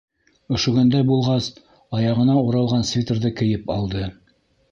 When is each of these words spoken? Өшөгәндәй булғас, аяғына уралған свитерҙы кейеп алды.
Өшөгәндәй 0.57 1.05
булғас, 1.09 1.49
аяғына 1.99 2.39
уралған 2.47 2.87
свитерҙы 2.93 3.33
кейеп 3.43 3.71
алды. 3.77 4.05